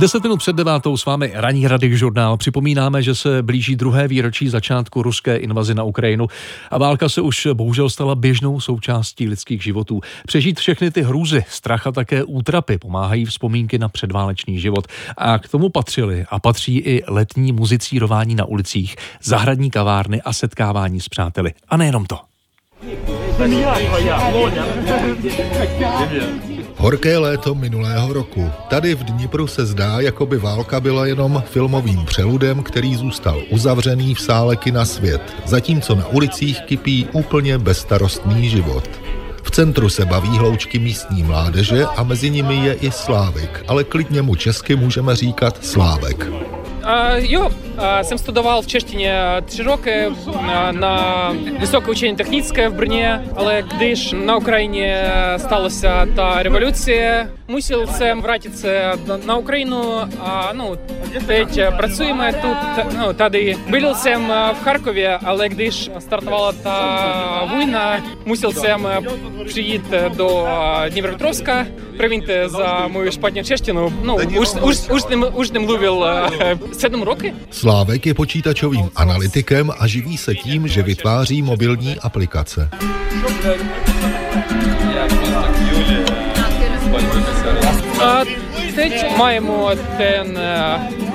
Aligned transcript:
Deset 0.00 0.22
minut 0.22 0.36
před 0.36 0.56
devátou 0.56 0.96
s 0.96 1.04
vámi 1.04 1.32
ranní 1.34 1.68
rady 1.68 1.96
žurnál. 1.96 2.36
Připomínáme, 2.36 3.02
že 3.02 3.14
se 3.14 3.42
blíží 3.42 3.76
druhé 3.76 4.08
výročí 4.08 4.48
začátku 4.48 5.02
ruské 5.02 5.36
invazi 5.36 5.74
na 5.74 5.82
Ukrajinu 5.82 6.26
a 6.70 6.78
válka 6.78 7.08
se 7.08 7.20
už 7.20 7.48
bohužel 7.54 7.90
stala 7.90 8.14
běžnou 8.14 8.60
součástí 8.60 9.28
lidských 9.28 9.62
životů. 9.62 10.00
Přežít 10.26 10.58
všechny 10.58 10.90
ty 10.90 11.02
hrůzy, 11.02 11.44
strach 11.48 11.86
a 11.86 11.92
také 11.92 12.24
útrapy 12.24 12.78
pomáhají 12.78 13.24
vzpomínky 13.24 13.78
na 13.78 13.88
předválečný 13.88 14.60
život. 14.60 14.86
A 15.16 15.38
k 15.38 15.48
tomu 15.48 15.68
patřily 15.68 16.24
a 16.30 16.40
patří 16.40 16.78
i 16.78 17.02
letní 17.08 17.52
muzicírování 17.52 18.34
na 18.34 18.44
ulicích, 18.44 18.96
zahradní 19.22 19.70
kavárny 19.70 20.22
a 20.22 20.32
setkávání 20.32 21.00
s 21.00 21.08
přáteli. 21.08 21.52
A 21.68 21.76
nejenom 21.76 22.06
to. 22.06 22.18
Horké 26.80 27.18
léto 27.18 27.54
minulého 27.54 28.12
roku. 28.12 28.50
Tady 28.68 28.94
v 28.94 29.04
Dnipru 29.04 29.46
se 29.46 29.66
zdá, 29.66 30.00
jako 30.00 30.26
by 30.26 30.38
válka 30.38 30.80
byla 30.80 31.06
jenom 31.06 31.42
filmovým 31.46 32.04
přeludem, 32.04 32.62
který 32.62 32.96
zůstal 32.96 33.42
uzavřený 33.50 34.14
v 34.14 34.20
sále 34.20 34.58
na 34.72 34.84
svět, 34.84 35.22
zatímco 35.46 35.94
na 35.94 36.06
ulicích 36.06 36.60
kypí 36.60 37.06
úplně 37.12 37.58
bezstarostný 37.58 38.50
život. 38.50 38.90
V 39.42 39.50
centru 39.50 39.88
se 39.88 40.04
baví 40.04 40.38
hloučky 40.38 40.78
místní 40.78 41.22
mládeže 41.22 41.84
a 41.84 42.02
mezi 42.02 42.30
nimi 42.30 42.56
je 42.56 42.72
i 42.74 42.90
Slávek, 42.90 43.64
ale 43.68 43.84
klidně 43.84 44.22
mu 44.22 44.34
česky 44.34 44.76
můžeme 44.76 45.16
říkat 45.16 45.64
Slávek. 45.64 46.26
Jo, 47.16 47.50
jsem 48.02 48.18
studoval 48.18 48.62
v 48.62 48.66
češtině 48.66 49.20
tři 49.44 49.62
roky 49.62 50.04
na 50.70 51.32
Vysoké 51.58 51.90
učení 51.90 52.16
technické 52.16 52.68
v 52.68 52.74
Brně, 52.74 53.24
ale 53.36 53.62
když 53.76 54.14
na 54.24 54.36
Ukrajině 54.36 55.04
сталася 55.36 56.06
та 56.16 56.42
революція, 56.42 57.28
мусив 57.48 57.90
jsem 57.90 58.22
vrátit 58.22 58.58
se 58.58 58.92
na 59.24 59.36
Ukrajinu 59.36 59.82
a 60.20 60.50
no, 60.52 60.76
teď 61.26 61.60
pracujeme 61.76 62.32
тут, 62.32 62.56
no, 62.98 63.12
tady. 63.12 63.56
Byl 63.68 63.94
jsem 63.94 64.32
v 64.60 64.64
Харкові, 64.64 65.08
але 65.24 65.48
když 65.48 65.90
стартувала 65.98 66.52
та 66.52 67.50
війна, 67.58 68.02
мусив 68.24 68.54
jsem 68.54 68.88
přijít 69.46 69.84
до 70.16 70.46
Дніпропетровська. 70.88 71.66
Привінте 71.96 72.48
за 72.48 72.88
мою 72.88 73.12
шпатню 73.12 73.44
чештину. 73.44 73.92
Ну, 74.02 74.18
уж, 74.38 74.48
уж, 74.62 74.76
уж, 74.90 75.06
не, 75.06 75.16
уж 75.16 75.50
не 75.50 75.58
млuvil 75.58 76.06
sedm 76.77 77.01
roky. 77.01 77.33
Slávek 77.51 78.05
je 78.05 78.13
počítačovým 78.13 78.89
analytikem 78.95 79.71
a 79.79 79.87
živí 79.87 80.17
se 80.17 80.35
tím, 80.35 80.67
že 80.67 80.83
vytváří 80.83 81.41
mobilní 81.41 81.99
aplikace. 81.99 82.69
A 88.03 88.21
teď 88.75 89.17
маємо 89.17 89.71
ten 89.97 90.39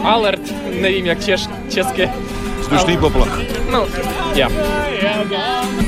alert, 0.05 0.41
nevím 0.81 1.07
jak 1.07 1.25
češ, 1.25 1.47
česky. 1.69 2.11
Vzdušný 2.61 2.99
poplach. 2.99 3.39
Ну, 3.71 3.87
я. 4.35 4.49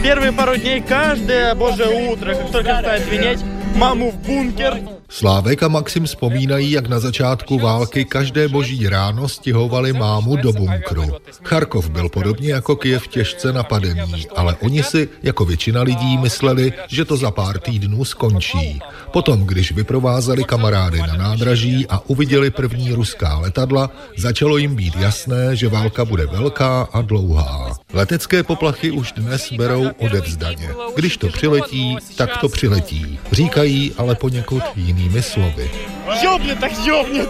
Первые 0.03 0.33
пару 0.33 0.57
дней 0.57 0.81
каждое 0.81 1.55
божье 1.55 1.87
утро, 2.11 2.35
как 2.35 2.51
только 2.51 2.75
встает 2.75 3.03
звенеть, 3.05 3.45
маму 3.75 4.11
в 4.11 4.17
бункер, 4.17 4.81
Slávek 5.16 5.64
a 5.64 5.68
Maxim 5.68 6.06
vzpomínají, 6.06 6.72
jak 6.72 6.88
na 6.88 7.00
začátku 7.00 7.60
války 7.60 8.06
každé 8.06 8.48
boží 8.48 8.90
ráno 8.90 9.30
stěhovali 9.30 9.94
mámu 9.94 10.36
do 10.36 10.54
bunkru. 10.54 11.04
Charkov 11.44 11.90
byl 11.90 12.10
podobně 12.10 12.54
jako 12.54 12.76
Kiev 12.76 13.08
těžce 13.08 13.54
napadený, 13.54 14.28
ale 14.36 14.56
oni 14.56 14.84
si, 14.84 15.10
jako 15.24 15.46
většina 15.46 15.82
lidí, 15.82 16.18
mysleli, 16.18 16.74
že 16.88 17.06
to 17.06 17.18
za 17.18 17.32
pár 17.32 17.60
týdnů 17.60 18.06
skončí. 18.06 18.80
Potom, 19.14 19.46
když 19.46 19.72
vyprovázeli 19.72 20.44
kamarády 20.44 21.00
na 21.00 21.16
nádraží 21.16 21.88
a 21.88 22.00
uviděli 22.08 22.52
první 22.52 22.92
ruská 22.92 23.38
letadla, 23.38 23.90
začalo 24.18 24.58
jim 24.58 24.76
být 24.76 24.96
jasné, 24.96 25.56
že 25.56 25.70
válka 25.70 26.06
bude 26.06 26.26
velká 26.26 26.82
a 26.82 27.02
dlouhá. 27.02 27.72
Letecké 27.94 28.44
poplachy 28.44 28.92
už 28.92 29.12
dnes 29.12 29.54
berou 29.54 29.90
odevzdaně. 29.98 30.70
Když 30.96 31.18
to 31.18 31.28
přiletí, 31.28 31.98
tak 32.18 32.38
to 32.38 32.50
přiletí. 32.50 33.20
Říkají 33.32 33.94
ale 33.98 34.16
poněkud 34.16 34.64
jinými 34.76 35.22
slovy. 35.22 35.72
Jobně, 36.24 36.56
tak 36.56 36.72
jobně. 36.86 37.22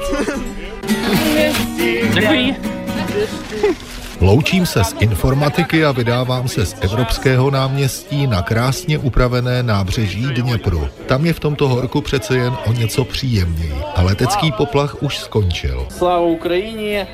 Děkuji. 2.14 2.56
Loučím 4.21 4.67
se 4.67 4.84
z 4.84 4.95
informatiky 5.01 5.84
a 5.84 5.93
vydávám 5.93 6.49
se 6.49 6.67
z 6.67 6.77
Evropského 6.81 7.51
náměstí 7.51 8.27
na 8.27 8.43
krásně 8.43 8.99
upravené 8.99 9.62
nábřeží 9.62 10.27
Dněpru. 10.27 10.89
Tam 11.06 11.27
je 11.27 11.33
v 11.33 11.41
tomto 11.41 11.69
horku 11.69 12.01
přece 12.01 12.37
jen 12.37 12.53
o 12.67 12.73
něco 12.73 13.05
příjemněji 13.05 13.75
a 13.97 14.03
letecký 14.03 14.53
poplach 14.53 15.03
už 15.03 15.19
skončil. 15.19 15.87
Слава 15.99 16.27
Україні! 16.27 17.06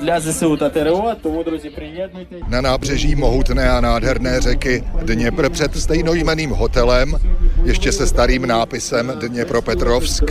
Для 0.00 0.20
ЗСУ 0.20 0.56
та 0.56 0.70
ТРО, 0.70 1.12
тому, 1.22 1.44
друзі, 1.44 1.70
приєднуйтесь. 1.70 2.42
Na 2.48 2.60
nábřeží 2.60 3.14
mohutné 3.14 3.70
a 3.70 3.80
nádherné 3.80 4.40
řeky 4.40 4.84
Dněpr 5.02 5.50
před 5.50 5.76
stejnojmeným 5.76 6.50
hotelem, 6.50 7.16
ještě 7.64 7.92
se 7.92 8.06
starým 8.06 8.46
nápisem 8.46 9.12
Dněpropetrovsk, 9.20 10.24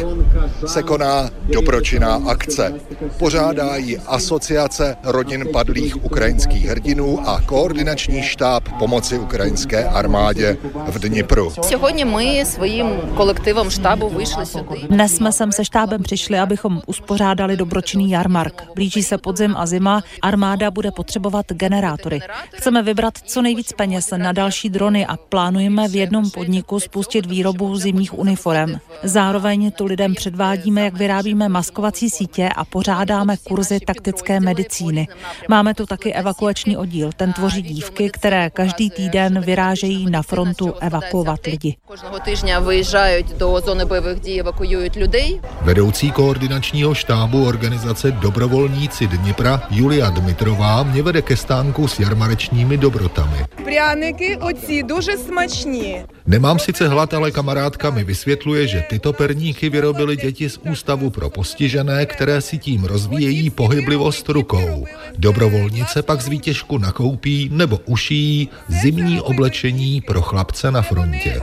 se 0.65 0.83
koná 0.83 1.29
dobročinná 1.43 2.21
akce. 2.27 2.73
Pořádá 3.19 3.75
ji 3.75 3.97
Asociace 3.97 4.95
rodin 5.03 5.45
padlých 5.53 6.05
ukrajinských 6.05 6.65
hrdinů 6.65 7.29
a 7.29 7.41
koordinační 7.41 8.21
štáb 8.23 8.63
pomoci 8.79 9.19
ukrajinské 9.19 9.85
armádě 9.85 10.57
v 10.87 10.99
Dnipru. 10.99 11.53
Сьогодні 11.61 12.05
ми 12.05 12.45
своїм 12.45 12.87
колективом 13.15 13.71
штабу 13.71 14.09
вийшли 14.09 14.45
сюди. 14.45 14.87
Dnes 14.89 15.15
jsme 15.15 15.31
sem 15.31 15.51
se 15.51 15.65
štábem 15.65 16.03
přišli, 16.03 16.39
abychom 16.39 16.81
uspořádali 16.85 17.57
dobročinný 17.57 18.09
jarmark. 18.09 18.63
Blíží 18.75 19.03
se 19.03 19.17
podzim 19.17 19.55
a 19.57 19.65
zima, 19.65 20.03
armáda 20.21 20.71
bude 20.71 20.91
potřebovat 20.91 21.45
generátory. 21.51 22.19
Chceme 22.53 22.83
vybrat 22.83 23.13
co 23.17 23.41
nejvíc 23.41 23.73
peněz 23.73 24.09
na 24.17 24.31
další 24.31 24.69
drony 24.69 25.05
a 25.05 25.17
plánujeme 25.17 25.87
v 25.87 25.95
jednom 25.95 26.29
podniku 26.31 26.79
spustit 26.79 27.16
výrobu 27.25 27.77
zimních 27.77 28.19
uniform. 28.19 28.75
Zároveň 29.03 29.71
tu 29.71 29.85
lidem 29.85 30.15
předvádíme, 30.15 30.81
jak 30.81 30.93
vyrábíme 30.93 31.49
maskovací 31.49 32.09
sítě 32.09 32.49
a 32.55 32.65
pořádáme 32.65 33.37
kurzy 33.37 33.79
taktické 33.79 34.39
medicíny. 34.39 35.07
Máme 35.49 35.73
tu 35.73 35.85
taky 35.85 36.13
evakuační 36.13 36.77
oddíl. 36.77 37.09
Ten 37.15 37.33
tvoří 37.33 37.61
dívky, 37.61 38.09
které 38.09 38.49
každý 38.49 38.89
týden 38.89 39.41
vyrážejí 39.41 40.11
na 40.11 40.21
frontu 40.21 40.73
evakuovat 40.79 41.45
lidi. 41.45 41.75
Кожного 41.85 42.19
тижня 42.19 42.59
виїжджають 42.59 43.37
до 43.37 43.59
зони 43.59 43.85
бойових 43.85 44.19
дій, 44.19 44.39
евакуюють 44.39 44.97
людей. 44.97 45.41
Vedoucí 45.61 46.11
koordinačního 46.11 46.95
štábu 46.95 47.45
organizace 47.45 48.11
Dobrovolníci 48.11 49.07
Dnipra 49.07 49.61
Julia 49.71 50.09
Dmitrová 50.09 50.83
mě 50.83 51.01
vede 51.01 51.21
ke 51.21 51.37
stánku 51.37 51.87
s 51.87 51.99
jarmarečními 51.99 52.77
dobrotami. 52.77 53.45
Пряники 53.63 54.37
оці 54.41 54.83
дуже 54.83 55.17
смачні. 55.17 56.05
Nemám 56.28 56.58
sice 56.58 56.88
hlad, 56.88 57.14
ale 57.14 57.30
kamarádka 57.30 57.90
mi 57.90 58.04
vysvětluje, 58.04 58.66
že 58.66 58.84
tyto 58.88 59.12
perníky 59.12 59.68
vyrobili 59.68 60.16
děti 60.16 60.50
z 60.50 60.58
Ústavu 60.58 61.10
pro 61.10 61.30
postižené, 61.30 62.06
které 62.06 62.40
si 62.40 62.58
tím 62.58 62.84
rozvíjejí 62.84 63.50
pohyblivost 63.50 64.28
rukou. 64.28 64.84
Dobrovolnice 65.18 66.02
pak 66.02 66.20
z 66.20 66.28
výtěžku 66.28 66.78
nakoupí 66.78 67.48
nebo 67.52 67.80
uší 67.84 68.48
zimní 68.68 69.20
oblečení 69.20 70.00
pro 70.00 70.22
chlapce 70.22 70.70
na 70.70 70.82
frontě. 70.82 71.40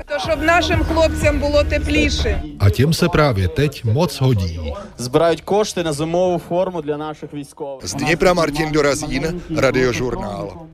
A 2.60 2.70
těm 2.70 2.94
se 2.94 3.10
právě 3.10 3.48
teď 3.48 3.84
moc 3.84 4.22
hodí. 4.22 4.74
Zbrají 4.98 5.38
košty 5.38 5.84
na 5.84 5.94
zimovou 5.94 6.38
formu 6.38 6.82
dla 6.82 6.98
našich 6.98 7.34
výzkových. 7.34 7.90
Z 7.90 7.96
Dněpra 7.96 8.34
Martin 8.34 8.72
Dorazín, 8.72 9.42
Radiožurnál. 9.56 10.68